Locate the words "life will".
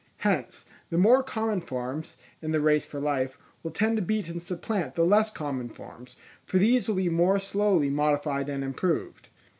2.99-3.69